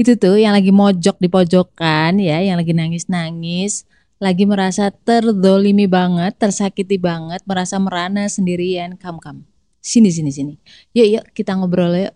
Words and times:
itu 0.00 0.18
tuh 0.18 0.38
yang 0.38 0.54
lagi 0.54 0.74
mojok 0.74 1.22
di 1.22 1.28
pojokan 1.30 2.18
ya, 2.18 2.42
yang 2.42 2.58
lagi 2.58 2.74
nangis-nangis, 2.74 3.86
lagi 4.22 4.46
merasa 4.46 4.90
terdolimi 4.90 5.86
banget, 5.86 6.38
tersakiti 6.38 6.98
banget, 6.98 7.42
merasa 7.46 7.78
merana 7.78 8.26
sendirian, 8.26 8.98
kam 8.98 9.18
kam. 9.22 9.46
Sini 9.82 10.14
sini 10.14 10.30
sini. 10.30 10.54
Yuk 10.94 11.06
yuk 11.18 11.24
kita 11.34 11.58
ngobrol 11.58 11.94
yuk. 11.98 12.14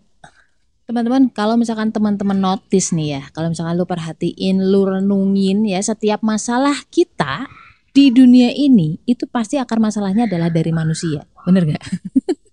Teman-teman, 0.87 1.27
kalau 1.35 1.59
misalkan 1.59 1.91
teman-teman 1.91 2.39
notice 2.39 2.95
nih 2.95 3.19
ya, 3.19 3.21
kalau 3.35 3.51
misalkan 3.51 3.75
lu 3.75 3.83
perhatiin, 3.83 4.71
lu 4.71 4.87
renungin 4.87 5.67
ya 5.67 5.83
setiap 5.83 6.23
masalah 6.23 6.79
kita 6.87 7.43
di 7.91 8.07
dunia 8.07 8.55
ini 8.55 9.03
itu 9.03 9.27
pasti 9.27 9.59
akar 9.59 9.83
masalahnya 9.83 10.31
adalah 10.31 10.47
dari 10.47 10.71
manusia. 10.71 11.27
Bener 11.43 11.75
gak? 11.75 11.83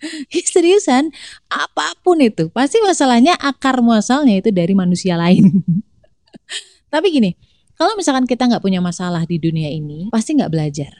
seriusan, 0.54 1.10
apa 1.50 1.94
pun 2.02 2.18
itu, 2.22 2.48
pasti 2.50 2.78
masalahnya 2.84 3.34
akar 3.38 3.82
muasalnya 3.82 4.38
itu 4.38 4.50
dari 4.54 4.74
manusia 4.74 5.18
lain. 5.18 5.62
Tapi 6.92 7.06
gini, 7.12 7.30
kalau 7.76 7.94
misalkan 7.94 8.24
kita 8.24 8.48
nggak 8.48 8.64
punya 8.64 8.82
masalah 8.82 9.22
di 9.28 9.36
dunia 9.38 9.68
ini, 9.68 10.08
pasti 10.10 10.34
nggak 10.34 10.52
belajar. 10.52 10.92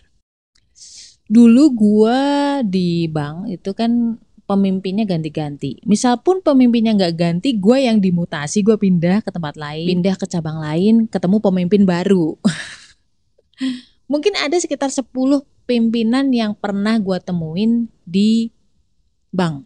Dulu 1.29 1.65
gua 1.77 2.21
di 2.65 3.05
bank 3.09 3.53
itu 3.53 3.71
kan 3.77 4.17
pemimpinnya 4.49 5.05
ganti-ganti. 5.05 5.77
Misal 5.85 6.25
pun 6.25 6.41
pemimpinnya 6.41 6.97
nggak 6.97 7.15
ganti, 7.21 7.53
gue 7.61 7.85
yang 7.85 8.01
dimutasi, 8.01 8.65
gue 8.65 8.81
pindah 8.81 9.21
ke 9.21 9.29
tempat 9.29 9.61
lain, 9.61 9.85
pindah 9.85 10.17
ke 10.17 10.25
cabang 10.25 10.57
lain, 10.57 11.05
ketemu 11.05 11.37
pemimpin 11.37 11.85
baru. 11.85 12.33
Mungkin 14.13 14.41
ada 14.41 14.57
sekitar 14.57 14.89
10 14.89 15.05
pimpinan 15.69 16.33
yang 16.33 16.57
pernah 16.57 16.97
gue 16.97 17.21
temuin 17.21 17.93
di 18.09 18.49
bank. 19.31 19.65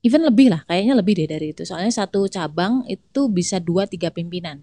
Even 0.00 0.22
lebih 0.22 0.54
lah, 0.54 0.62
kayaknya 0.64 0.94
lebih 0.94 1.18
deh 1.18 1.28
dari 1.28 1.50
itu. 1.50 1.66
Soalnya 1.66 1.90
satu 1.90 2.30
cabang 2.30 2.86
itu 2.86 3.26
bisa 3.26 3.58
dua 3.58 3.84
tiga 3.90 4.14
pimpinan. 4.14 4.62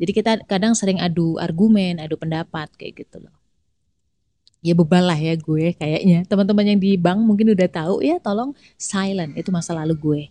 Jadi 0.00 0.10
kita 0.16 0.30
kadang 0.48 0.72
sering 0.72 1.02
adu 1.02 1.36
argumen, 1.36 2.00
adu 2.00 2.16
pendapat 2.16 2.72
kayak 2.78 3.04
gitu 3.04 3.20
loh. 3.20 3.34
Ya 4.60 4.76
bebal 4.76 5.08
lah 5.08 5.16
ya 5.16 5.36
gue 5.36 5.76
kayaknya. 5.76 6.24
Teman-teman 6.24 6.64
yang 6.76 6.78
di 6.80 6.96
bank 6.96 7.20
mungkin 7.24 7.52
udah 7.52 7.68
tahu 7.68 8.00
ya 8.04 8.16
tolong 8.20 8.56
silent 8.80 9.36
itu 9.36 9.52
masa 9.52 9.76
lalu 9.76 9.94
gue. 9.96 10.22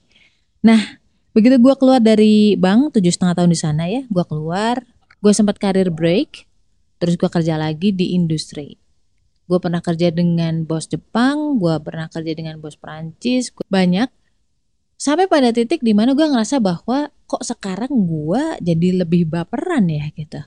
Nah 0.65 0.97
begitu 1.35 1.61
gue 1.61 1.75
keluar 1.77 2.01
dari 2.01 2.57
bank 2.57 2.97
tujuh 2.97 3.13
setengah 3.13 3.37
tahun 3.37 3.51
di 3.53 3.59
sana 3.59 3.85
ya, 3.85 4.01
gue 4.09 4.25
keluar, 4.25 4.81
gue 5.21 5.33
sempat 5.33 5.61
karir 5.61 5.93
break, 5.93 6.49
terus 6.97 7.13
gue 7.13 7.29
kerja 7.29 7.53
lagi 7.53 7.93
di 7.93 8.17
industri 8.17 8.88
gue 9.49 9.57
pernah 9.57 9.81
kerja 9.81 10.13
dengan 10.13 10.61
bos 10.69 10.85
Jepang 10.85 11.57
gue 11.57 11.73
pernah 11.81 12.05
kerja 12.05 12.37
dengan 12.37 12.61
bos 12.61 12.77
Perancis 12.77 13.49
banyak. 13.65 14.05
Sampai 14.99 15.25
pada 15.25 15.49
titik 15.49 15.81
di 15.81 15.97
mana 15.97 16.13
gue 16.13 16.27
ngerasa 16.27 16.61
bahwa 16.61 17.09
kok 17.25 17.41
sekarang 17.41 17.89
gue 17.89 18.61
jadi 18.61 19.01
lebih 19.01 19.25
baperan 19.25 19.89
ya 19.89 20.11
gitu. 20.13 20.43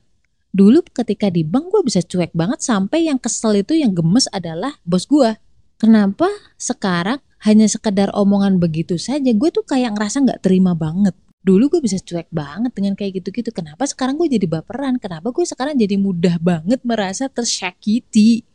Dulu 0.52 0.84
ketika 0.86 1.32
di 1.32 1.42
bank 1.42 1.72
gue 1.72 1.82
bisa 1.82 2.04
cuek 2.04 2.30
banget 2.36 2.62
sampai 2.62 3.08
yang 3.10 3.18
kesel 3.18 3.58
itu 3.58 3.74
yang 3.74 3.90
gemes 3.96 4.28
adalah 4.30 4.76
bos 4.84 5.08
gue 5.08 5.34
kenapa 5.80 6.28
sekarang 6.60 7.18
hanya 7.42 7.66
sekedar 7.66 8.12
omongan 8.14 8.62
begitu 8.62 9.00
saja 9.00 9.32
gue 9.34 9.50
tuh 9.50 9.66
kayak 9.66 9.98
ngerasa 9.98 10.22
nggak 10.22 10.40
terima 10.46 10.78
banget. 10.78 11.16
Dulu 11.42 11.74
gue 11.74 11.80
bisa 11.82 11.98
cuek 11.98 12.30
banget 12.30 12.70
dengan 12.70 12.94
kayak 12.94 13.18
gitu-gitu. 13.18 13.50
Kenapa 13.50 13.82
sekarang 13.82 14.14
gue 14.14 14.30
jadi 14.30 14.46
baperan? 14.46 15.02
Kenapa 15.02 15.34
gue 15.34 15.42
sekarang 15.42 15.74
jadi 15.74 15.98
mudah 15.98 16.38
banget 16.38 16.78
merasa 16.86 17.26
tersakiti 17.26 18.46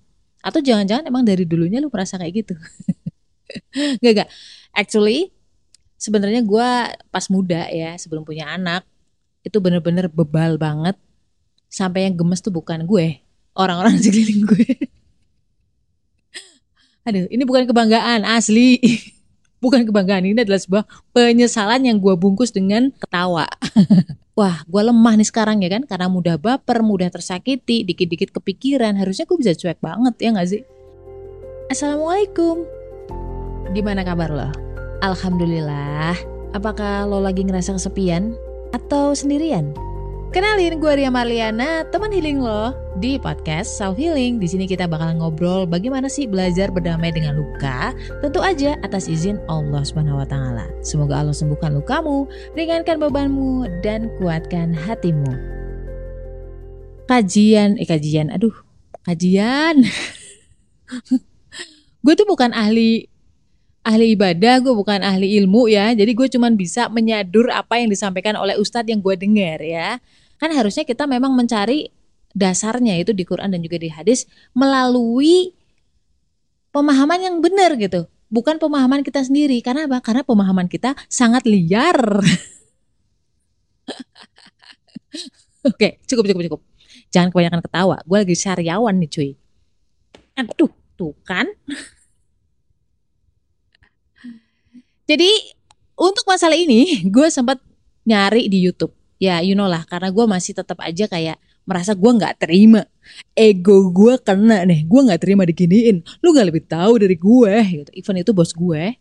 atau 0.48 0.64
jangan-jangan 0.64 1.12
emang 1.12 1.28
dari 1.28 1.44
dulunya 1.44 1.84
lu 1.84 1.92
merasa 1.92 2.16
kayak 2.16 2.48
gitu? 2.48 2.56
gak 4.04 4.14
gak. 4.24 4.30
Actually 4.72 5.36
sebenarnya 5.98 6.46
gue 6.46 6.70
pas 7.10 7.26
muda 7.28 7.68
ya 7.74 7.98
sebelum 7.98 8.22
punya 8.22 8.54
anak 8.54 8.86
itu 9.42 9.58
bener-bener 9.58 10.06
bebal 10.08 10.62
banget 10.62 10.96
sampai 11.68 12.08
yang 12.08 12.16
gemes 12.16 12.40
tuh 12.40 12.54
bukan 12.54 12.86
gue 12.86 13.18
orang-orang 13.58 13.98
sekeliling 14.02 14.46
gue 14.46 14.72
aduh 17.04 17.26
ini 17.34 17.44
bukan 17.44 17.66
kebanggaan 17.66 18.24
asli 18.24 18.78
bukan 19.68 19.84
kebanggaan 19.84 20.24
ini 20.24 20.40
adalah 20.40 20.64
sebuah 20.64 20.84
penyesalan 21.12 21.84
yang 21.84 22.00
gue 22.00 22.16
bungkus 22.16 22.56
dengan 22.56 22.96
ketawa. 22.96 23.52
Wah 24.40 24.64
gue 24.64 24.80
lemah 24.80 25.20
nih 25.20 25.28
sekarang 25.28 25.60
ya 25.60 25.68
kan? 25.68 25.84
Karena 25.84 26.08
mudah 26.08 26.40
baper, 26.40 26.80
mudah 26.80 27.12
tersakiti, 27.12 27.84
dikit-dikit 27.84 28.32
kepikiran, 28.32 28.96
harusnya 28.96 29.28
gue 29.28 29.36
bisa 29.36 29.52
cuek 29.60 29.84
banget 29.84 30.16
ya 30.24 30.30
gak 30.32 30.48
sih? 30.48 30.64
Assalamualaikum, 31.68 32.64
gimana 33.76 34.08
kabar 34.08 34.32
lo? 34.32 34.48
Alhamdulillah, 35.04 36.16
apakah 36.56 37.04
lo 37.04 37.20
lagi 37.20 37.44
ngerasa 37.44 37.76
kesepian? 37.76 38.40
Atau 38.72 39.12
sendirian? 39.12 39.76
Kenalin 40.32 40.80
gue 40.80 40.94
Ria 40.96 41.12
Marliana, 41.12 41.84
teman 41.92 42.14
healing 42.16 42.40
lo 42.40 42.87
di 42.98 43.22
podcast 43.22 43.78
Self 43.78 43.94
Healing. 44.02 44.42
Di 44.42 44.50
sini 44.50 44.66
kita 44.66 44.90
bakal 44.90 45.22
ngobrol 45.22 45.70
bagaimana 45.70 46.10
sih 46.10 46.26
belajar 46.26 46.74
berdamai 46.74 47.14
dengan 47.14 47.38
luka, 47.38 47.94
tentu 48.26 48.42
aja 48.42 48.74
atas 48.82 49.06
izin 49.06 49.38
Allah 49.46 49.86
Subhanahu 49.86 50.18
wa 50.18 50.26
taala. 50.26 50.66
Semoga 50.82 51.22
Allah 51.22 51.38
sembuhkan 51.38 51.78
lukamu, 51.78 52.26
ringankan 52.58 52.98
bebanmu 52.98 53.70
dan 53.86 54.10
kuatkan 54.18 54.74
hatimu. 54.74 55.30
Kajian, 57.06 57.78
eh 57.78 57.88
kajian, 57.88 58.34
aduh, 58.34 58.54
kajian. 59.06 59.86
gue 62.04 62.14
tuh 62.18 62.28
bukan 62.28 62.50
ahli 62.52 63.06
ahli 63.86 64.18
ibadah, 64.18 64.60
gue 64.60 64.74
bukan 64.74 65.06
ahli 65.06 65.38
ilmu 65.38 65.70
ya. 65.70 65.94
Jadi 65.94 66.12
gue 66.18 66.28
cuman 66.34 66.58
bisa 66.58 66.90
menyadur 66.90 67.54
apa 67.54 67.78
yang 67.78 67.94
disampaikan 67.94 68.36
oleh 68.36 68.58
ustadz 68.58 68.90
yang 68.90 69.06
gue 69.06 69.14
dengar 69.16 69.62
ya. 69.62 70.02
Kan 70.42 70.50
harusnya 70.54 70.82
kita 70.82 71.06
memang 71.06 71.34
mencari 71.38 71.97
dasarnya 72.38 73.02
itu 73.02 73.18
di 73.18 73.26
Quran 73.26 73.50
dan 73.50 73.66
juga 73.66 73.82
di 73.82 73.90
hadis 73.90 74.30
melalui 74.54 75.58
pemahaman 76.70 77.18
yang 77.26 77.42
benar 77.42 77.74
gitu. 77.82 78.06
Bukan 78.30 78.62
pemahaman 78.62 79.02
kita 79.02 79.26
sendiri. 79.26 79.58
Karena 79.66 79.90
apa? 79.90 79.98
Karena 80.06 80.22
pemahaman 80.22 80.70
kita 80.70 80.94
sangat 81.10 81.50
liar. 81.50 81.98
Oke, 85.68 85.98
cukup 86.06 86.30
cukup 86.30 86.42
cukup. 86.46 86.62
Jangan 87.10 87.34
kebanyakan 87.34 87.62
ketawa. 87.66 87.98
Gue 88.06 88.22
lagi 88.22 88.36
syariawan 88.38 88.94
nih 89.02 89.10
cuy. 89.10 89.34
Aduh, 90.38 90.70
tuh 90.94 91.18
kan. 91.26 91.50
Jadi 95.10 95.32
untuk 95.98 96.28
masalah 96.30 96.60
ini 96.60 97.02
gue 97.08 97.28
sempat 97.32 97.58
nyari 98.04 98.52
di 98.52 98.60
YouTube 98.62 98.94
ya 99.18 99.42
you 99.42 99.58
know 99.58 99.66
lah 99.66 99.82
karena 99.90 100.14
gue 100.14 100.26
masih 100.30 100.54
tetap 100.54 100.78
aja 100.84 101.10
kayak 101.10 101.42
merasa 101.68 101.92
gue 101.92 102.12
nggak 102.16 102.48
terima. 102.48 102.88
Ego 103.36 103.92
gue 103.92 104.16
kena 104.24 104.64
nih 104.64 104.88
gue 104.88 105.02
nggak 105.12 105.22
terima 105.22 105.44
diginiin. 105.44 106.02
Lu 106.24 106.32
nggak 106.32 106.48
lebih 106.48 106.64
tahu 106.66 107.04
dari 107.04 107.20
gue 107.20 107.54
gitu. 107.84 107.92
Even 107.94 108.24
itu 108.24 108.32
bos 108.32 108.56
gue 108.56 108.96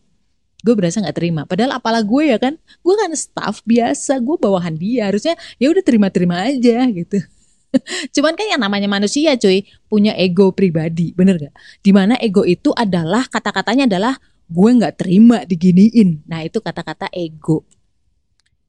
gue 0.57 0.73
berasa 0.75 0.99
nggak 0.99 1.15
terima. 1.15 1.41
Padahal 1.47 1.79
apalah 1.79 2.03
gue 2.03 2.23
ya 2.27 2.37
kan? 2.37 2.59
Gue 2.83 2.93
kan 2.99 3.09
staff 3.15 3.63
biasa 3.63 4.19
gue 4.19 4.35
bawahan 4.35 4.75
dia. 4.75 5.07
Harusnya 5.07 5.39
ya 5.55 5.71
udah 5.71 5.83
terima-terima 5.85 6.43
aja 6.43 6.83
gitu. 6.91 7.23
Cuman 8.15 8.35
kan 8.35 8.47
yang 8.51 8.61
namanya 8.61 8.91
manusia 8.91 9.35
cuy 9.39 9.63
punya 9.87 10.15
ego 10.15 10.55
pribadi 10.55 11.11
bener 11.11 11.35
gak 11.35 11.55
di 11.83 11.91
mana 11.91 12.15
ego 12.19 12.47
itu 12.47 12.71
adalah 12.71 13.27
kata-katanya 13.27 13.87
adalah 13.87 14.15
gue 14.47 14.69
nggak 14.79 14.95
terima 14.95 15.43
diginiin. 15.43 16.23
Nah 16.27 16.43
itu 16.43 16.63
kata-kata 16.63 17.11
ego 17.11 17.67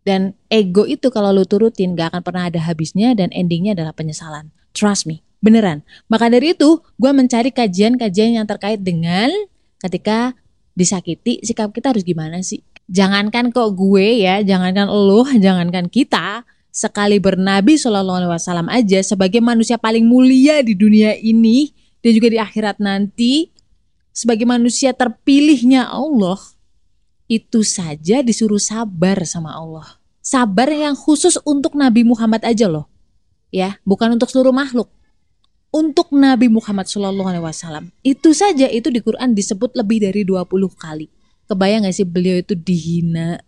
dan 0.06 0.34
ego 0.48 0.86
itu 0.86 1.10
kalau 1.10 1.34
lu 1.34 1.44
turutin 1.44 1.94
gak 1.98 2.14
akan 2.14 2.22
pernah 2.24 2.48
ada 2.48 2.60
habisnya 2.62 3.12
dan 3.12 3.28
endingnya 3.34 3.76
adalah 3.76 3.92
penyesalan. 3.92 4.50
Trust 4.72 5.04
me, 5.04 5.20
beneran. 5.42 5.82
Maka 6.06 6.30
dari 6.32 6.54
itu 6.54 6.80
gue 6.96 7.12
mencari 7.12 7.50
kajian-kajian 7.52 8.38
yang 8.40 8.46
terkait 8.46 8.80
dengan 8.80 9.28
ketika 9.82 10.34
disakiti 10.78 11.42
sikap 11.42 11.74
kita 11.74 11.90
harus 11.90 12.06
gimana 12.06 12.40
sih? 12.40 12.62
Jangankan 12.88 13.52
kok 13.52 13.76
gue 13.76 14.24
ya, 14.24 14.40
jangankan 14.40 14.88
lo, 14.88 15.28
jangankan 15.44 15.92
kita, 15.92 16.46
sekali 16.78 17.18
bernabi 17.18 17.74
Shallallahu 17.74 18.18
Alaihi 18.22 18.32
Wasallam 18.38 18.68
aja 18.70 19.02
sebagai 19.02 19.42
manusia 19.42 19.74
paling 19.74 20.06
mulia 20.06 20.62
di 20.62 20.78
dunia 20.78 21.18
ini 21.18 21.74
dan 21.98 22.14
juga 22.14 22.28
di 22.30 22.38
akhirat 22.38 22.78
nanti 22.78 23.50
sebagai 24.14 24.46
manusia 24.46 24.94
terpilihnya 24.94 25.90
Allah 25.90 26.38
itu 27.26 27.66
saja 27.66 28.22
disuruh 28.22 28.62
sabar 28.62 29.26
sama 29.26 29.52
Allah 29.58 29.97
sabar 30.28 30.68
yang 30.68 30.92
khusus 30.92 31.40
untuk 31.48 31.72
Nabi 31.72 32.04
Muhammad 32.04 32.44
aja 32.44 32.68
loh. 32.68 32.84
Ya, 33.48 33.80
bukan 33.88 34.12
untuk 34.20 34.28
seluruh 34.28 34.52
makhluk. 34.52 34.92
Untuk 35.72 36.12
Nabi 36.12 36.52
Muhammad 36.52 36.84
Shallallahu 36.84 37.28
alaihi 37.28 37.44
wasallam. 37.44 37.88
Itu 38.04 38.36
saja 38.36 38.68
itu 38.68 38.92
di 38.92 39.00
Quran 39.00 39.32
disebut 39.32 39.72
lebih 39.72 40.04
dari 40.04 40.28
20 40.28 40.44
kali. 40.76 41.08
Kebayang 41.48 41.88
gak 41.88 41.96
sih 41.96 42.04
beliau 42.04 42.36
itu 42.44 42.52
dihina, 42.52 43.40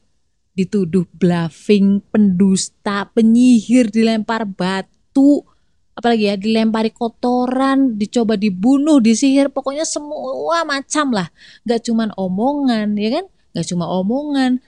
dituduh 0.57 1.05
bluffing, 1.21 2.01
pendusta, 2.09 3.13
penyihir, 3.13 3.93
dilempar 3.93 4.49
batu, 4.49 5.45
apalagi 5.93 6.33
ya 6.33 6.37
dilempari 6.41 6.97
kotoran, 6.97 8.01
dicoba 8.01 8.41
dibunuh, 8.41 9.05
disihir, 9.05 9.53
pokoknya 9.53 9.85
semua 9.85 10.65
macam 10.65 11.13
lah. 11.13 11.29
Gak 11.69 11.93
cuman 11.93 12.09
omongan, 12.17 12.97
ya 12.97 13.21
kan? 13.21 13.25
Gak 13.53 13.69
cuma 13.69 13.85
omongan, 13.85 14.65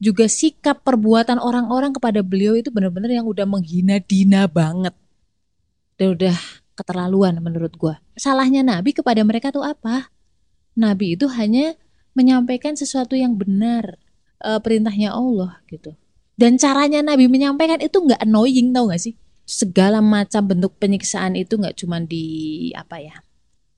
juga 0.00 0.26
sikap 0.26 0.80
perbuatan 0.80 1.36
orang-orang 1.36 1.92
kepada 1.92 2.24
beliau 2.24 2.56
itu 2.56 2.72
benar-benar 2.72 3.12
yang 3.12 3.28
udah 3.28 3.44
menghina 3.44 4.00
Dina 4.00 4.48
banget. 4.48 4.96
Dan 6.00 6.16
udah 6.16 6.36
keterlaluan 6.72 7.36
menurut 7.44 7.76
gua. 7.76 8.00
Salahnya 8.16 8.64
Nabi 8.64 8.96
kepada 8.96 9.20
mereka 9.20 9.52
tuh 9.52 9.60
apa? 9.60 10.08
Nabi 10.72 11.20
itu 11.20 11.28
hanya 11.28 11.76
menyampaikan 12.16 12.72
sesuatu 12.72 13.12
yang 13.12 13.36
benar, 13.36 14.00
e, 14.40 14.56
perintahnya 14.64 15.12
Allah 15.12 15.60
gitu. 15.68 15.92
Dan 16.40 16.56
caranya 16.56 17.04
Nabi 17.04 17.28
menyampaikan 17.28 17.84
itu 17.84 18.00
nggak 18.00 18.24
annoying 18.24 18.72
tau 18.72 18.88
gak 18.88 19.04
sih? 19.04 19.14
Segala 19.44 20.00
macam 20.00 20.48
bentuk 20.48 20.80
penyiksaan 20.80 21.36
itu 21.36 21.60
nggak 21.60 21.76
cuma 21.76 22.00
di 22.00 22.72
apa 22.72 22.96
ya, 23.04 23.20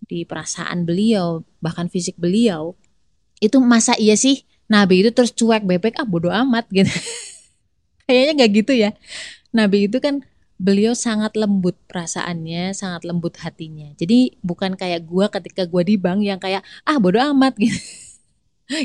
di 0.06 0.22
perasaan 0.22 0.86
beliau, 0.86 1.42
bahkan 1.58 1.90
fisik 1.90 2.14
beliau. 2.14 2.78
Itu 3.42 3.58
masa 3.58 3.98
iya 3.98 4.14
sih 4.14 4.46
Nabi 4.72 5.04
itu 5.04 5.12
terus 5.12 5.36
cuek 5.36 5.69
bebek 5.69 6.00
ah 6.00 6.08
bodoh 6.08 6.32
amat 6.32 6.64
gitu. 6.72 6.88
Kayaknya 8.08 8.32
nggak 8.40 8.50
gitu 8.56 8.72
ya. 8.72 8.90
Nabi 9.52 9.92
itu 9.92 10.00
kan 10.00 10.24
beliau 10.56 10.96
sangat 10.96 11.36
lembut 11.36 11.76
perasaannya, 11.84 12.72
sangat 12.72 13.04
lembut 13.04 13.36
hatinya. 13.36 13.92
Jadi 14.00 14.40
bukan 14.40 14.72
kayak 14.80 15.04
gua 15.04 15.28
ketika 15.28 15.69
gua 15.69 15.84
di 15.84 16.00
bank 16.00 16.24
yang 16.24 16.40
kayak 16.40 16.64
ah 16.88 16.96
bodoh 16.96 17.20
amat 17.36 17.52
gitu. 17.62 17.76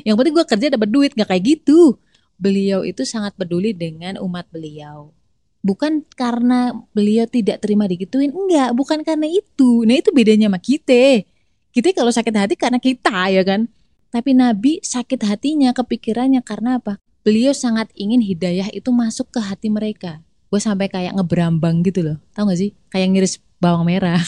yang 0.04 0.20
penting 0.20 0.36
gua 0.36 0.44
kerja 0.44 0.68
dapat 0.76 0.90
duit 0.92 1.16
nggak 1.16 1.30
kayak 1.32 1.44
gitu. 1.56 1.96
Beliau 2.36 2.84
itu 2.84 3.08
sangat 3.08 3.34
peduli 3.40 3.72
dengan 3.72 4.20
umat 4.20 4.52
beliau. 4.52 5.16
Bukan 5.64 6.06
karena 6.14 6.76
beliau 6.94 7.26
tidak 7.26 7.66
terima 7.66 7.90
digituin, 7.90 8.30
enggak, 8.30 8.78
bukan 8.78 9.02
karena 9.02 9.26
itu. 9.26 9.84
Nah, 9.90 9.98
itu 9.98 10.14
bedanya 10.14 10.48
sama 10.48 10.62
kita. 10.62 11.26
Kita 11.74 11.92
kalau 11.98 12.14
sakit 12.14 12.34
hati 12.38 12.56
karena 12.56 12.78
kita 12.78 13.34
ya 13.34 13.42
kan. 13.42 13.66
Tapi 14.08 14.32
Nabi 14.32 14.80
sakit 14.80 15.20
hatinya, 15.28 15.76
kepikirannya 15.76 16.40
karena 16.40 16.80
apa? 16.80 16.96
Beliau 17.28 17.52
sangat 17.52 17.92
ingin 17.92 18.24
hidayah 18.24 18.72
itu 18.72 18.88
masuk 18.96 19.36
ke 19.36 19.40
hati 19.44 19.68
mereka. 19.68 20.24
Gue 20.48 20.64
sampai 20.64 20.88
kayak 20.88 21.20
ngeberambang 21.20 21.84
gitu 21.84 22.00
loh. 22.00 22.18
Tahu 22.32 22.48
gak 22.48 22.60
sih? 22.60 22.72
Kayak 22.88 23.08
ngiris 23.12 23.36
bawang 23.60 23.84
merah. 23.84 24.24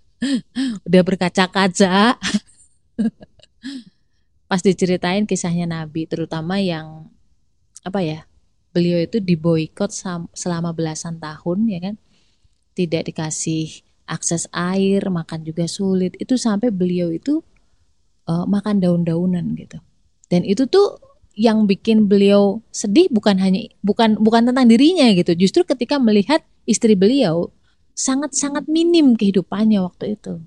Udah 0.88 1.02
berkaca-kaca. 1.04 2.16
Pas 4.48 4.62
diceritain 4.64 5.28
kisahnya 5.28 5.68
Nabi, 5.68 6.08
terutama 6.08 6.56
yang 6.56 7.12
apa 7.84 8.00
ya? 8.00 8.24
Beliau 8.72 8.96
itu 9.04 9.20
diboikot 9.20 9.92
selama 10.32 10.72
belasan 10.72 11.20
tahun 11.20 11.68
ya 11.68 11.78
kan. 11.84 11.94
Tidak 12.72 13.12
dikasih 13.12 13.84
akses 14.08 14.48
air, 14.56 15.04
makan 15.12 15.44
juga 15.44 15.68
sulit. 15.68 16.16
Itu 16.16 16.40
sampai 16.40 16.72
beliau 16.72 17.12
itu 17.12 17.44
uh, 18.26 18.44
makan 18.44 18.82
daun-daunan 18.82 19.54
gitu. 19.56 19.78
Dan 20.26 20.42
itu 20.42 20.66
tuh 20.66 20.98
yang 21.36 21.68
bikin 21.68 22.08
beliau 22.08 22.64
sedih 22.72 23.12
bukan 23.12 23.36
hanya 23.36 23.68
bukan 23.84 24.16
bukan 24.18 24.50
tentang 24.50 24.66
dirinya 24.66 25.06
gitu. 25.14 25.32
Justru 25.36 25.62
ketika 25.64 26.00
melihat 26.00 26.42
istri 26.66 26.98
beliau 26.98 27.54
sangat-sangat 27.96 28.68
minim 28.68 29.16
kehidupannya 29.16 29.80
waktu 29.80 30.18
itu. 30.18 30.42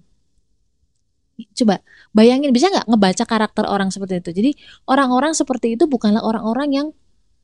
Coba 1.56 1.80
bayangin 2.12 2.52
bisa 2.52 2.68
nggak 2.68 2.90
ngebaca 2.90 3.24
karakter 3.24 3.66
orang 3.66 3.90
seperti 3.90 4.20
itu. 4.20 4.32
Jadi 4.36 4.52
orang-orang 4.86 5.32
seperti 5.32 5.80
itu 5.80 5.88
bukanlah 5.88 6.22
orang-orang 6.22 6.70
yang 6.76 6.88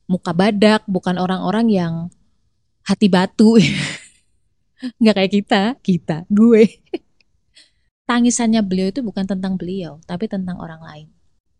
muka 0.06 0.36
badak, 0.36 0.84
bukan 0.86 1.16
orang-orang 1.16 1.66
yang 1.72 1.94
hati 2.84 3.08
batu. 3.08 3.56
nggak 5.00 5.14
kayak 5.16 5.32
kita, 5.32 5.62
kita, 5.80 6.16
gue 6.28 6.68
tangisannya 8.06 8.62
beliau 8.62 8.88
itu 8.94 9.02
bukan 9.02 9.26
tentang 9.26 9.58
beliau, 9.58 9.98
tapi 10.06 10.30
tentang 10.30 10.56
orang 10.62 10.80
lain. 10.80 11.08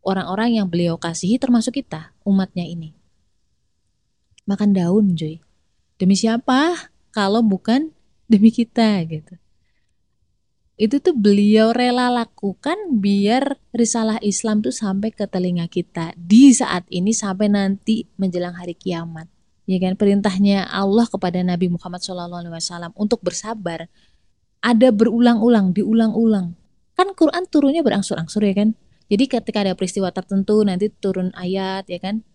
Orang-orang 0.06 0.62
yang 0.62 0.66
beliau 0.70 0.94
kasihi 0.96 1.36
termasuk 1.42 1.82
kita, 1.82 2.14
umatnya 2.22 2.62
ini. 2.62 2.94
Makan 4.46 4.70
daun, 4.70 5.18
Joy. 5.18 5.42
Demi 5.98 6.14
siapa? 6.14 6.90
Kalau 7.10 7.42
bukan 7.42 7.90
demi 8.30 8.54
kita 8.54 9.02
gitu. 9.10 9.34
Itu 10.76 11.00
tuh 11.00 11.16
beliau 11.16 11.72
rela 11.72 12.12
lakukan 12.12 12.76
biar 13.00 13.56
risalah 13.72 14.20
Islam 14.20 14.60
tuh 14.60 14.76
sampai 14.76 15.08
ke 15.08 15.24
telinga 15.24 15.66
kita 15.72 16.12
di 16.20 16.52
saat 16.52 16.84
ini 16.92 17.16
sampai 17.16 17.48
nanti 17.48 18.04
menjelang 18.20 18.52
hari 18.52 18.76
kiamat. 18.76 19.24
Ya 19.64 19.80
kan 19.82 19.98
perintahnya 19.98 20.68
Allah 20.68 21.08
kepada 21.10 21.42
Nabi 21.42 21.66
Muhammad 21.72 21.98
SAW 21.98 22.92
untuk 22.94 23.18
bersabar 23.24 23.90
ada 24.60 24.88
berulang-ulang, 24.90 25.76
diulang-ulang. 25.76 26.56
Kan 26.96 27.12
Quran 27.12 27.44
turunnya 27.48 27.84
berangsur-angsur 27.84 28.40
ya 28.44 28.54
kan? 28.56 28.72
Jadi 29.06 29.24
ketika 29.30 29.62
ada 29.62 29.76
peristiwa 29.78 30.10
tertentu 30.10 30.66
nanti 30.66 30.90
turun 30.90 31.30
ayat 31.38 31.86
ya 31.86 32.00
kan? 32.02 32.26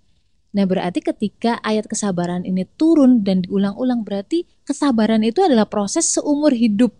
Nah 0.51 0.67
berarti 0.67 0.99
ketika 0.99 1.59
ayat 1.63 1.87
kesabaran 1.87 2.43
ini 2.43 2.67
turun 2.75 3.23
dan 3.23 3.43
diulang-ulang 3.43 4.03
berarti 4.03 4.43
kesabaran 4.67 5.23
itu 5.23 5.39
adalah 5.43 5.67
proses 5.67 6.07
seumur 6.11 6.51
hidup. 6.51 6.91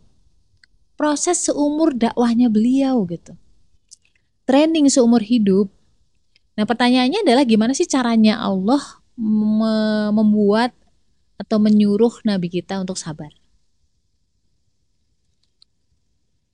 Proses 0.96 1.48
seumur 1.48 1.96
dakwahnya 1.96 2.48
beliau 2.48 3.04
gitu. 3.08 3.36
Training 4.48 4.88
seumur 4.92 5.24
hidup. 5.24 5.72
Nah 6.56 6.68
pertanyaannya 6.68 7.24
adalah 7.24 7.44
gimana 7.48 7.72
sih 7.72 7.88
caranya 7.88 8.40
Allah 8.40 8.80
membuat 10.12 10.76
atau 11.40 11.58
menyuruh 11.58 12.22
Nabi 12.24 12.48
kita 12.54 12.80
untuk 12.80 12.96
sabar? 12.96 13.41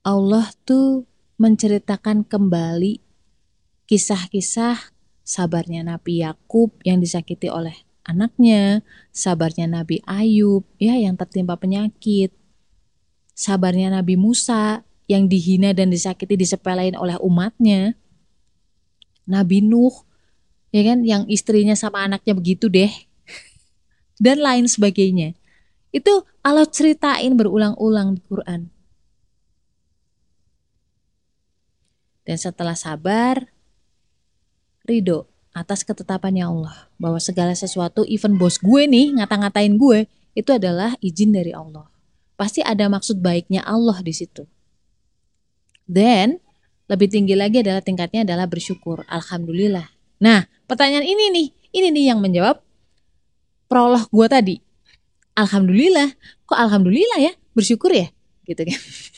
Allah 0.07 0.47
tuh 0.63 1.03
menceritakan 1.35 2.23
kembali 2.23 3.03
kisah-kisah 3.91 4.95
sabarnya 5.27 5.83
Nabi 5.83 6.23
Yakub 6.23 6.71
yang 6.87 7.03
disakiti 7.03 7.51
oleh 7.51 7.75
anaknya, 8.07 8.87
sabarnya 9.11 9.67
Nabi 9.67 9.99
Ayub 10.07 10.63
ya 10.79 10.95
yang 10.95 11.19
tertimpa 11.19 11.59
penyakit, 11.59 12.31
sabarnya 13.35 13.91
Nabi 13.91 14.15
Musa 14.15 14.87
yang 15.11 15.27
dihina 15.27 15.75
dan 15.75 15.91
disakiti 15.91 16.39
disepelein 16.39 16.95
oleh 16.95 17.19
umatnya, 17.19 17.99
Nabi 19.27 19.59
Nuh 19.59 20.07
ya 20.71 20.87
kan 20.87 21.03
yang 21.03 21.27
istrinya 21.27 21.75
sama 21.75 22.07
anaknya 22.07 22.31
begitu 22.31 22.71
deh 22.71 22.91
dan 24.23 24.39
lain 24.39 24.71
sebagainya. 24.71 25.35
Itu 25.91 26.23
Allah 26.39 26.63
ceritain 26.63 27.35
berulang-ulang 27.35 28.15
di 28.15 28.23
Quran. 28.23 28.76
Dan 32.27 32.35
setelah 32.35 32.75
sabar, 32.75 33.47
ridho 34.83 35.31
atas 35.55 35.87
ketetapannya 35.87 36.43
Allah. 36.43 36.91
Bahwa 36.99 37.23
segala 37.23 37.55
sesuatu, 37.55 38.03
even 38.03 38.35
bos 38.35 38.59
gue 38.59 38.83
nih 38.83 39.15
ngata-ngatain 39.15 39.79
gue, 39.79 40.11
itu 40.35 40.51
adalah 40.51 40.93
izin 40.99 41.31
dari 41.31 41.55
Allah. 41.55 41.87
Pasti 42.35 42.59
ada 42.59 42.91
maksud 42.91 43.23
baiknya 43.23 43.63
Allah 43.63 44.03
di 44.03 44.11
situ. 44.11 44.43
Dan 45.87 46.35
lebih 46.91 47.07
tinggi 47.07 47.33
lagi 47.33 47.63
adalah 47.63 47.79
tingkatnya 47.79 48.27
adalah 48.27 48.45
bersyukur. 48.45 49.07
Alhamdulillah. 49.07 49.87
Nah, 50.19 50.45
pertanyaan 50.67 51.07
ini 51.07 51.31
nih, 51.31 51.47
ini 51.79 51.87
nih 51.95 52.05
yang 52.11 52.19
menjawab 52.19 52.59
prolog 53.71 54.03
gue 54.11 54.27
tadi. 54.27 54.55
Alhamdulillah. 55.33 56.11
Kok 56.43 56.59
alhamdulillah 56.59 57.19
ya? 57.23 57.33
Bersyukur 57.55 57.95
ya? 57.95 58.11
Gitu 58.43 58.61
kan. 58.67 58.77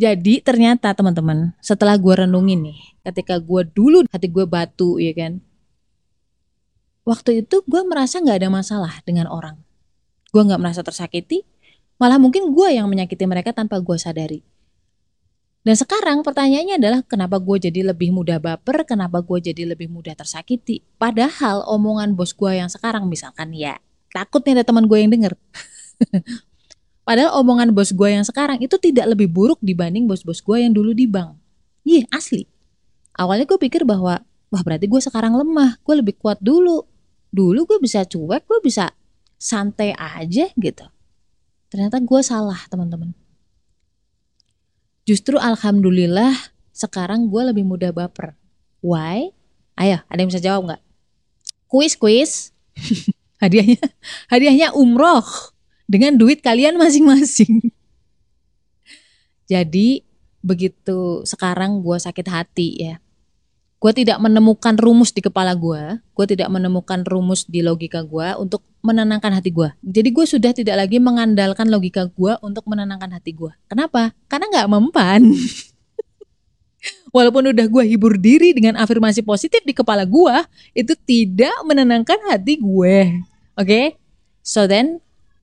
Jadi 0.00 0.40
ternyata 0.40 0.96
teman-teman 0.96 1.52
setelah 1.60 2.00
gue 2.00 2.24
renungin 2.24 2.72
nih, 2.72 2.80
ketika 3.04 3.36
gue 3.36 3.68
dulu 3.68 4.08
hati 4.08 4.32
gue 4.32 4.48
batu 4.48 4.96
ya 4.96 5.12
kan, 5.12 5.44
waktu 7.04 7.44
itu 7.44 7.60
gue 7.68 7.84
merasa 7.84 8.16
nggak 8.16 8.40
ada 8.40 8.48
masalah 8.48 9.04
dengan 9.04 9.28
orang. 9.28 9.60
Gue 10.32 10.40
nggak 10.40 10.56
merasa 10.56 10.80
tersakiti, 10.80 11.44
malah 12.00 12.16
mungkin 12.16 12.48
gue 12.48 12.80
yang 12.80 12.88
menyakiti 12.88 13.28
mereka 13.28 13.52
tanpa 13.52 13.76
gue 13.76 14.00
sadari. 14.00 14.40
Dan 15.60 15.76
sekarang 15.76 16.24
pertanyaannya 16.24 16.80
adalah 16.80 17.04
kenapa 17.04 17.36
gue 17.36 17.60
jadi 17.60 17.92
lebih 17.92 18.08
mudah 18.16 18.40
baper, 18.40 18.88
kenapa 18.88 19.20
gue 19.20 19.52
jadi 19.52 19.68
lebih 19.68 19.92
mudah 19.92 20.16
tersakiti. 20.16 20.80
Padahal 20.96 21.60
omongan 21.68 22.16
bos 22.16 22.32
gue 22.32 22.56
yang 22.56 22.72
sekarang 22.72 23.04
misalkan 23.04 23.52
ya, 23.52 23.76
takut 24.16 24.40
nih 24.48 24.56
ada 24.56 24.64
teman 24.64 24.88
gue 24.88 24.96
yang 24.96 25.12
denger. 25.12 25.36
Padahal 27.10 27.42
omongan 27.42 27.74
bos 27.74 27.90
gue 27.90 28.06
yang 28.06 28.22
sekarang 28.22 28.62
itu 28.62 28.78
tidak 28.78 29.10
lebih 29.10 29.26
buruk 29.26 29.58
dibanding 29.58 30.06
bos-bos 30.06 30.38
gue 30.38 30.62
yang 30.62 30.70
dulu 30.70 30.94
di 30.94 31.10
bank. 31.10 31.34
Iya 31.82 32.06
asli. 32.14 32.46
Awalnya 33.18 33.50
gue 33.50 33.58
pikir 33.58 33.82
bahwa 33.82 34.22
wah 34.22 34.62
berarti 34.62 34.86
gue 34.86 35.02
sekarang 35.02 35.34
lemah, 35.34 35.82
gue 35.82 35.94
lebih 35.98 36.14
kuat 36.22 36.38
dulu. 36.38 36.86
Dulu 37.34 37.66
gue 37.66 37.78
bisa 37.82 38.06
cuek, 38.06 38.46
gue 38.46 38.58
bisa 38.62 38.94
santai 39.34 39.90
aja 39.98 40.54
gitu. 40.54 40.86
Ternyata 41.66 41.98
gue 41.98 42.20
salah 42.22 42.62
teman-teman. 42.70 43.10
Justru 45.02 45.34
alhamdulillah 45.34 46.30
sekarang 46.70 47.26
gue 47.26 47.42
lebih 47.42 47.66
mudah 47.66 47.90
baper. 47.90 48.38
Why? 48.86 49.34
Ayo, 49.74 49.98
ada 50.06 50.18
yang 50.22 50.30
bisa 50.30 50.38
jawab 50.38 50.62
nggak? 50.70 50.82
Kuis, 51.66 51.98
kuis. 51.98 52.54
hadiahnya, 53.42 53.82
hadiahnya 54.30 54.78
umroh 54.78 55.26
dengan 55.90 56.14
duit 56.14 56.38
kalian 56.38 56.78
masing-masing. 56.78 57.74
Jadi 59.50 60.06
begitu 60.38 61.26
sekarang 61.26 61.82
gue 61.82 61.98
sakit 61.98 62.26
hati 62.30 62.68
ya. 62.78 63.02
Gue 63.80 63.90
tidak 63.96 64.20
menemukan 64.22 64.76
rumus 64.76 65.10
di 65.10 65.24
kepala 65.24 65.56
gue, 65.56 65.98
gue 65.98 66.26
tidak 66.28 66.52
menemukan 66.52 67.00
rumus 67.02 67.48
di 67.48 67.64
logika 67.64 68.04
gue 68.04 68.38
untuk 68.38 68.62
menenangkan 68.84 69.34
hati 69.34 69.50
gue. 69.50 69.72
Jadi 69.82 70.08
gue 70.14 70.26
sudah 70.28 70.52
tidak 70.54 70.76
lagi 70.78 71.00
mengandalkan 71.02 71.66
logika 71.66 72.06
gue 72.06 72.36
untuk 72.44 72.68
menenangkan 72.70 73.10
hati 73.10 73.34
gue. 73.34 73.50
Kenapa? 73.66 74.12
Karena 74.30 74.46
nggak 74.52 74.68
mempan. 74.70 75.32
Walaupun 77.16 77.50
udah 77.50 77.66
gue 77.66 77.84
hibur 77.88 78.20
diri 78.20 78.52
dengan 78.52 78.76
afirmasi 78.78 79.24
positif 79.24 79.64
di 79.64 79.72
kepala 79.72 80.04
gue, 80.04 80.36
itu 80.76 80.92
tidak 81.08 81.56
menenangkan 81.64 82.20
hati 82.30 82.60
gue. 82.60 82.96
Oke? 83.56 83.64
Okay? 83.64 83.84
So 84.44 84.68
then, 84.68 85.00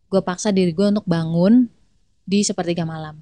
gue 0.07 0.21
paksa 0.23 0.55
diri 0.55 0.71
gue 0.71 0.87
untuk 0.87 1.07
bangun 1.07 1.67
di 2.23 2.43
sepertiga 2.43 2.83
malam. 2.83 3.19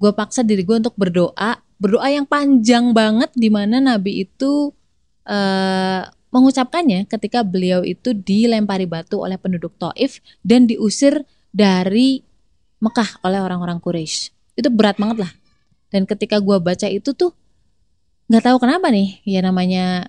Gue 0.00 0.10
paksa 0.14 0.42
diri 0.46 0.62
gue 0.62 0.76
untuk 0.78 0.94
berdoa 0.98 1.60
berdoa 1.80 2.08
yang 2.12 2.28
panjang 2.28 2.92
banget 2.92 3.32
di 3.32 3.48
mana 3.48 3.80
Nabi 3.80 4.28
itu 4.28 4.74
uh, 5.24 6.02
mengucapkannya 6.30 7.08
ketika 7.10 7.42
beliau 7.42 7.82
itu 7.82 8.14
dilempari 8.14 8.86
batu 8.86 9.18
oleh 9.18 9.40
penduduk 9.40 9.74
Taif 9.80 10.22
dan 10.44 10.68
diusir 10.68 11.26
dari 11.50 12.22
Mekah 12.80 13.20
oleh 13.26 13.40
orang-orang 13.42 13.82
Quraisy. 13.82 14.30
Itu 14.54 14.68
berat 14.70 14.96
banget 14.96 15.26
lah. 15.26 15.32
Dan 15.90 16.06
ketika 16.06 16.38
gue 16.38 16.56
baca 16.62 16.86
itu 16.86 17.10
tuh 17.12 17.34
nggak 18.30 18.46
tahu 18.46 18.56
kenapa 18.62 18.94
nih 18.94 19.18
ya 19.26 19.42
namanya 19.42 20.06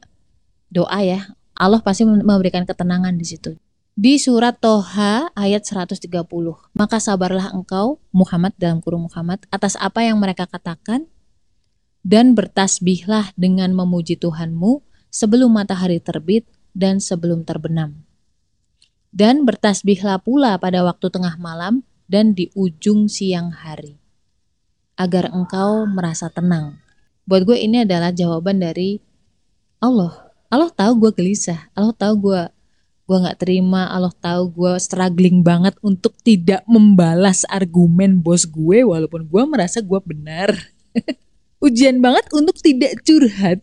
doa 0.70 1.02
ya 1.02 1.34
Allah 1.58 1.82
pasti 1.82 2.06
memberikan 2.06 2.66
ketenangan 2.66 3.18
di 3.18 3.26
situ. 3.26 3.58
Di 4.02 4.18
surat 4.18 4.58
Toha 4.58 5.30
ayat 5.38 5.62
130. 5.62 6.10
Maka 6.74 6.98
sabarlah 6.98 7.54
engkau 7.54 8.02
Muhammad 8.10 8.50
dalam 8.58 8.82
kurung 8.82 9.06
Muhammad 9.06 9.46
atas 9.54 9.78
apa 9.78 10.02
yang 10.02 10.18
mereka 10.18 10.50
katakan 10.50 11.06
dan 12.02 12.34
bertasbihlah 12.34 13.30
dengan 13.38 13.78
memuji 13.78 14.18
Tuhanmu 14.18 14.82
sebelum 15.14 15.54
matahari 15.54 16.02
terbit 16.02 16.50
dan 16.74 16.98
sebelum 16.98 17.46
terbenam. 17.46 18.02
Dan 19.14 19.46
bertasbihlah 19.46 20.26
pula 20.26 20.58
pada 20.58 20.82
waktu 20.82 21.06
tengah 21.14 21.38
malam 21.38 21.86
dan 22.10 22.34
di 22.34 22.50
ujung 22.58 23.06
siang 23.06 23.54
hari, 23.54 24.02
agar 24.98 25.30
engkau 25.30 25.86
merasa 25.86 26.26
tenang. 26.34 26.82
Buat 27.30 27.46
gue 27.46 27.58
ini 27.62 27.86
adalah 27.86 28.10
jawaban 28.10 28.66
dari 28.66 28.98
Allah. 29.78 30.34
Allah 30.50 30.74
tahu 30.74 31.06
gue 31.06 31.12
gelisah, 31.22 31.70
Allah 31.78 31.94
tahu 31.94 32.34
gue 32.34 32.42
gue 33.12 33.20
nggak 33.28 33.44
terima, 33.44 33.92
Allah 33.92 34.16
tahu 34.24 34.56
gue 34.56 34.74
struggling 34.80 35.44
banget 35.44 35.76
untuk 35.84 36.16
tidak 36.24 36.64
membalas 36.64 37.44
argumen 37.52 38.24
bos 38.24 38.48
gue 38.48 38.88
walaupun 38.88 39.28
gue 39.28 39.44
merasa 39.52 39.84
gue 39.84 40.00
benar. 40.00 40.56
ujian 41.66 42.00
banget 42.00 42.32
untuk 42.32 42.56
tidak 42.64 43.04
curhat. 43.04 43.60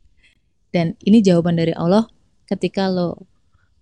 Dan 0.74 0.94
ini 1.02 1.18
jawaban 1.18 1.58
dari 1.58 1.74
Allah 1.74 2.06
ketika 2.46 2.86
lo 2.86 3.26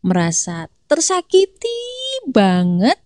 merasa 0.01 0.73
tersakiti 0.89 1.77
banget, 2.33 2.97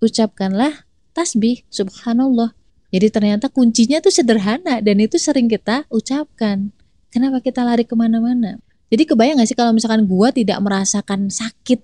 ucapkanlah 0.00 0.88
tasbih 1.12 1.60
subhanallah. 1.68 2.56
Jadi 2.88 3.12
ternyata 3.12 3.52
kuncinya 3.52 4.00
tuh 4.00 4.14
sederhana 4.14 4.78
dan 4.78 4.96
itu 5.02 5.18
sering 5.18 5.50
kita 5.50 5.82
ucapkan. 5.90 6.70
Kenapa 7.10 7.42
kita 7.42 7.66
lari 7.66 7.82
ke 7.82 7.92
mana-mana? 7.98 8.62
Jadi 8.94 9.10
kebayang 9.10 9.42
gak 9.42 9.50
sih 9.50 9.58
kalau 9.58 9.74
misalkan 9.74 10.06
gue 10.06 10.28
tidak 10.30 10.62
merasakan 10.62 11.26
sakit, 11.26 11.82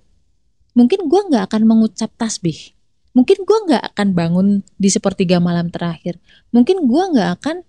mungkin 0.79 1.11
gue 1.11 1.21
nggak 1.27 1.43
akan 1.51 1.67
mengucap 1.67 2.07
tasbih. 2.15 2.71
Mungkin 3.11 3.43
gue 3.43 3.57
nggak 3.67 3.83
akan 3.91 4.07
bangun 4.15 4.47
di 4.79 4.87
sepertiga 4.87 5.43
malam 5.43 5.67
terakhir. 5.67 6.15
Mungkin 6.55 6.87
gue 6.87 7.03
nggak 7.11 7.29
akan 7.43 7.67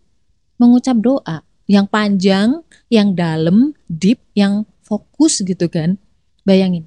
mengucap 0.63 0.95
doa 1.03 1.43
yang 1.67 1.91
panjang, 1.91 2.63
yang 2.87 3.19
dalam, 3.19 3.75
deep, 3.91 4.23
yang 4.39 4.63
fokus 4.87 5.43
gitu 5.43 5.67
kan. 5.67 5.99
Bayangin. 6.47 6.87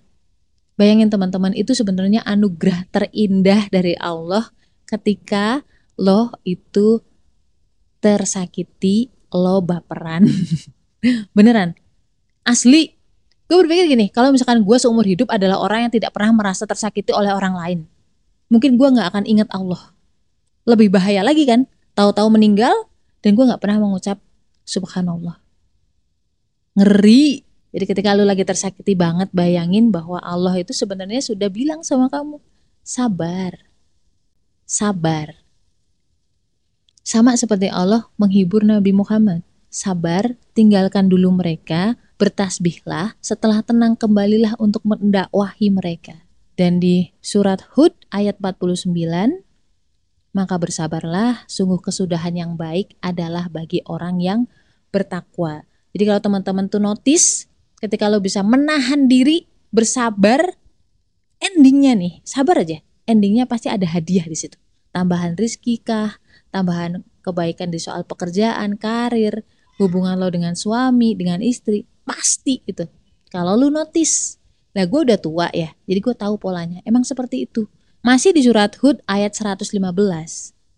Bayangin 0.80 1.12
teman-teman 1.12 1.52
itu 1.52 1.76
sebenarnya 1.76 2.24
anugerah 2.24 2.88
terindah 2.88 3.68
dari 3.68 4.00
Allah 4.00 4.48
ketika 4.88 5.60
lo 6.00 6.32
itu 6.48 7.04
tersakiti, 8.00 9.12
lo 9.36 9.60
baperan. 9.60 10.24
Beneran. 11.36 11.85
Asli. 12.46 12.94
Gue 13.46 13.62
berpikir 13.62 13.86
gini, 13.94 14.10
kalau 14.10 14.34
misalkan 14.34 14.66
gue 14.66 14.78
seumur 14.82 15.06
hidup 15.06 15.30
adalah 15.30 15.62
orang 15.62 15.86
yang 15.86 15.94
tidak 15.94 16.14
pernah 16.18 16.34
merasa 16.34 16.66
tersakiti 16.66 17.14
oleh 17.14 17.30
orang 17.30 17.54
lain. 17.54 17.80
Mungkin 18.50 18.74
gue 18.74 18.88
gak 18.98 19.14
akan 19.14 19.25
ingat 19.30 19.50
Allah. 19.54 19.94
Lebih 20.66 20.90
bahaya 20.90 21.22
lagi 21.22 21.46
kan, 21.46 21.70
tahu-tahu 21.94 22.34
meninggal, 22.34 22.74
dan 23.25 23.34
gue 23.34 23.42
nggak 23.42 23.58
pernah 23.58 23.82
mengucap 23.82 24.22
subhanallah 24.62 25.42
ngeri 26.78 27.42
jadi 27.74 27.86
ketika 27.90 28.14
lu 28.14 28.22
lagi 28.22 28.46
tersakiti 28.46 28.94
banget 28.94 29.34
bayangin 29.34 29.90
bahwa 29.90 30.22
Allah 30.22 30.62
itu 30.62 30.78
sebenarnya 30.78 31.25
sudah 31.25 31.50
bilang 31.50 31.82
sama 31.82 32.06
kamu 32.06 32.38
sabar 32.86 33.58
sabar 34.70 35.34
sama 37.02 37.34
seperti 37.34 37.66
Allah 37.74 38.06
menghibur 38.22 38.62
Nabi 38.62 38.94
Muhammad 38.94 39.42
sabar 39.74 40.38
tinggalkan 40.54 41.10
dulu 41.10 41.34
mereka 41.34 41.98
bertasbihlah 42.16 43.20
setelah 43.20 43.60
tenang 43.62 44.00
kembalilah 44.00 44.56
untuk 44.60 44.82
mendakwahi 44.88 45.72
mereka 45.72 46.26
dan 46.56 46.80
di 46.80 47.12
surat 47.20 47.64
Hud 47.76 47.92
ayat 48.12 48.40
49 48.40 49.46
maka 50.36 50.60
bersabarlah, 50.60 51.48
sungguh 51.48 51.80
kesudahan 51.80 52.36
yang 52.36 52.52
baik 52.60 53.00
adalah 53.00 53.48
bagi 53.48 53.80
orang 53.88 54.20
yang 54.20 54.52
bertakwa. 54.92 55.64
Jadi 55.96 56.04
kalau 56.04 56.20
teman-teman 56.20 56.68
tuh 56.68 56.84
notice, 56.84 57.48
ketika 57.80 58.12
lo 58.12 58.20
bisa 58.20 58.44
menahan 58.44 59.08
diri, 59.08 59.48
bersabar, 59.72 60.60
endingnya 61.40 61.96
nih, 61.96 62.20
sabar 62.28 62.68
aja. 62.68 62.84
Endingnya 63.08 63.48
pasti 63.48 63.72
ada 63.72 63.88
hadiah 63.88 64.28
di 64.28 64.36
situ. 64.36 64.60
Tambahan 64.92 65.40
rizki 65.40 65.80
kah, 65.80 66.20
tambahan 66.52 67.08
kebaikan 67.24 67.72
di 67.72 67.80
soal 67.80 68.04
pekerjaan, 68.04 68.76
karir, 68.76 69.48
hubungan 69.80 70.20
lo 70.20 70.28
dengan 70.28 70.60
suami, 70.60 71.16
dengan 71.16 71.40
istri, 71.40 71.88
pasti 72.06 72.62
gitu. 72.64 72.88
Kalau 73.34 73.58
lo 73.58 73.68
notice, 73.68 74.40
nah 74.72 74.86
gue 74.88 75.02
udah 75.12 75.20
tua 75.20 75.52
ya, 75.52 75.74
jadi 75.90 76.00
gue 76.00 76.16
tahu 76.16 76.40
polanya. 76.40 76.80
Emang 76.88 77.04
seperti 77.04 77.50
itu 77.50 77.68
masih 78.06 78.32
di 78.32 78.46
surat 78.46 78.72
Hud 78.80 79.02
ayat 79.10 79.34
115, 79.34 79.82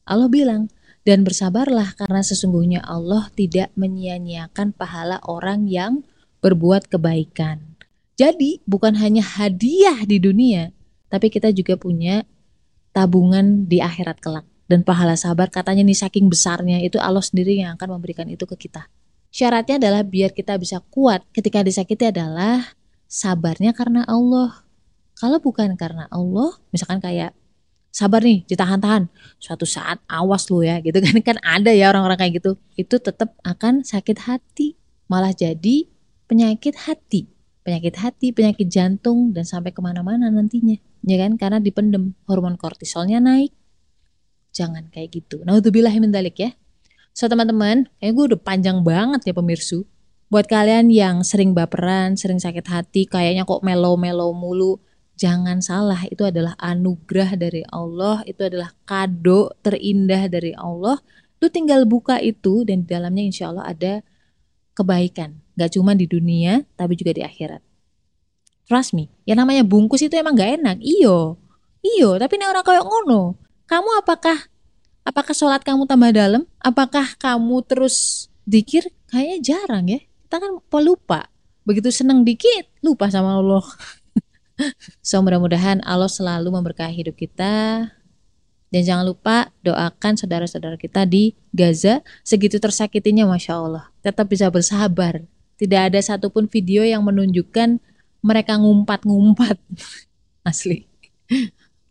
Allah 0.08 0.30
bilang, 0.32 0.72
dan 1.04 1.28
bersabarlah 1.28 1.96
karena 2.00 2.24
sesungguhnya 2.24 2.80
Allah 2.88 3.28
tidak 3.36 3.72
menyia-nyiakan 3.76 4.72
pahala 4.72 5.20
orang 5.28 5.68
yang 5.68 6.08
berbuat 6.40 6.88
kebaikan. 6.88 7.76
Jadi 8.16 8.64
bukan 8.64 8.96
hanya 8.98 9.22
hadiah 9.22 10.08
di 10.08 10.18
dunia, 10.18 10.72
tapi 11.12 11.30
kita 11.30 11.52
juga 11.52 11.76
punya 11.76 12.24
tabungan 12.96 13.68
di 13.68 13.84
akhirat 13.84 14.18
kelak. 14.24 14.48
Dan 14.68 14.84
pahala 14.84 15.16
sabar 15.16 15.48
katanya 15.48 15.84
nih 15.88 15.96
saking 15.96 16.28
besarnya 16.28 16.84
itu 16.84 17.00
Allah 17.00 17.24
sendiri 17.24 17.56
yang 17.56 17.80
akan 17.80 18.00
memberikan 18.00 18.28
itu 18.28 18.44
ke 18.44 18.68
kita. 18.68 18.92
Syaratnya 19.38 19.78
adalah 19.78 20.02
biar 20.02 20.34
kita 20.34 20.58
bisa 20.58 20.82
kuat 20.90 21.22
ketika 21.30 21.62
disakiti 21.62 22.10
adalah 22.10 22.74
sabarnya 23.06 23.70
karena 23.78 24.02
Allah 24.10 24.66
kalau 25.18 25.42
bukan 25.42 25.74
karena 25.74 26.06
Allah, 26.14 26.62
misalkan 26.70 27.02
kayak 27.02 27.34
sabar 27.90 28.22
nih, 28.22 28.46
ditahan-tahan. 28.46 29.10
Suatu 29.42 29.66
saat 29.66 29.98
awas 30.06 30.54
lu 30.54 30.62
ya, 30.62 30.78
gitu 30.86 31.02
kan 31.02 31.18
kan 31.34 31.38
ada 31.42 31.74
ya 31.74 31.90
orang-orang 31.90 32.22
kayak 32.22 32.34
gitu. 32.38 32.52
Itu 32.78 33.02
tetap 33.02 33.34
akan 33.42 33.82
sakit 33.82 34.30
hati, 34.30 34.78
malah 35.10 35.34
jadi 35.34 35.90
penyakit 36.30 36.86
hati, 36.86 37.26
penyakit 37.66 37.98
hati, 37.98 38.30
penyakit 38.30 38.70
jantung 38.70 39.34
dan 39.34 39.42
sampai 39.42 39.74
ke 39.74 39.82
mana-mana 39.82 40.30
nantinya, 40.30 40.78
ya 41.02 41.18
kan? 41.18 41.34
Karena 41.42 41.58
dipendem 41.58 42.14
hormon 42.30 42.62
kortisolnya 42.62 43.18
naik. 43.18 43.50
Jangan 44.54 44.94
kayak 44.94 45.18
gitu. 45.18 45.42
Nah, 45.46 45.58
itu 45.58 45.74
ya. 45.74 46.54
So 47.18 47.26
teman-teman, 47.26 47.90
kayak 47.98 48.14
gue 48.14 48.26
udah 48.30 48.42
panjang 48.46 48.86
banget 48.86 49.26
ya 49.26 49.34
pemirsu. 49.34 49.90
Buat 50.30 50.46
kalian 50.46 50.94
yang 50.94 51.26
sering 51.26 51.58
baperan, 51.58 52.14
sering 52.14 52.38
sakit 52.38 52.70
hati, 52.70 53.10
kayaknya 53.10 53.42
kok 53.42 53.66
melo-melo 53.66 54.38
mulu, 54.38 54.78
Jangan 55.18 55.66
salah, 55.66 56.06
itu 56.14 56.22
adalah 56.30 56.54
anugerah 56.62 57.42
dari 57.42 57.66
Allah, 57.74 58.22
itu 58.30 58.38
adalah 58.46 58.70
kado 58.86 59.50
terindah 59.66 60.30
dari 60.30 60.54
Allah. 60.54 61.02
Lu 61.42 61.50
tinggal 61.50 61.90
buka 61.90 62.22
itu 62.22 62.62
dan 62.62 62.86
di 62.86 62.94
dalamnya 62.94 63.26
insya 63.26 63.50
Allah 63.50 63.66
ada 63.66 63.94
kebaikan. 64.78 65.42
Gak 65.58 65.74
cuma 65.74 65.98
di 65.98 66.06
dunia, 66.06 66.62
tapi 66.78 66.94
juga 66.94 67.18
di 67.18 67.26
akhirat. 67.26 67.66
Trust 68.70 68.94
me, 68.94 69.10
yang 69.26 69.42
namanya 69.42 69.66
bungkus 69.66 70.06
itu 70.06 70.14
emang 70.14 70.38
gak 70.38 70.62
enak. 70.62 70.78
Iyo, 70.86 71.42
iyo, 71.82 72.22
tapi 72.22 72.38
ini 72.38 72.46
orang 72.46 72.62
kayak 72.62 72.86
ngono. 72.86 73.42
Kamu 73.66 73.90
apakah 73.98 74.54
apakah 75.08 75.32
sholat 75.32 75.64
kamu 75.64 75.88
tambah 75.88 76.12
dalam? 76.12 76.44
Apakah 76.60 77.16
kamu 77.16 77.64
terus 77.64 78.28
dikir? 78.44 78.92
Kayaknya 79.08 79.38
jarang 79.40 79.86
ya. 79.88 80.04
Kita 80.28 80.44
kan 80.44 80.60
pelupa. 80.68 81.32
Begitu 81.64 81.88
seneng 81.96 82.28
dikit, 82.28 82.68
lupa 82.84 83.08
sama 83.08 83.40
Allah. 83.40 83.64
so 85.08 85.24
mudah-mudahan 85.24 85.80
Allah 85.88 86.12
selalu 86.12 86.52
memberkahi 86.52 87.08
hidup 87.08 87.16
kita. 87.16 87.88
Dan 88.68 88.82
jangan 88.84 89.08
lupa 89.08 89.56
doakan 89.64 90.20
saudara-saudara 90.20 90.76
kita 90.76 91.08
di 91.08 91.32
Gaza 91.56 92.04
segitu 92.28 92.60
tersakitinya 92.60 93.24
Masya 93.24 93.54
Allah. 93.56 93.88
Tetap 94.04 94.28
bisa 94.28 94.52
bersabar 94.52 95.24
Tidak 95.58 95.90
ada 95.90 95.98
satupun 95.98 96.46
video 96.46 96.86
yang 96.86 97.02
menunjukkan 97.02 97.82
mereka 98.22 98.60
ngumpat-ngumpat. 98.62 99.58
Asli. 100.50 100.86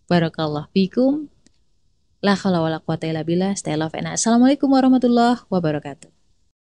Barakallah 0.06 0.70
fikum. 0.70 1.26
La 2.26 2.34
khala 2.34 2.58
wala 2.58 2.82
quwata 2.82 3.06
illa 3.06 3.22
billah. 3.22 3.54
Stay 3.54 3.78
love 3.78 3.94
and 3.94 4.10
Assalamualaikum 4.10 4.66
warahmatullahi 4.66 5.46
wabarakatuh. 5.46 6.15